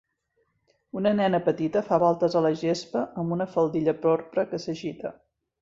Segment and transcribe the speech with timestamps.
[1.01, 5.17] Una nena petita fa voltes a la gespa amb una faldilla porpra que s'agita